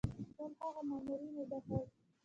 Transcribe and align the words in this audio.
ټول 0.35 0.51
هغه 0.61 0.81
مامورین 0.89 1.33
وبخښل. 1.37 1.83